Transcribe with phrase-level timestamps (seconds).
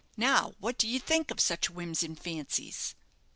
[0.17, 2.95] Now, what do you think of such whims and fancies?"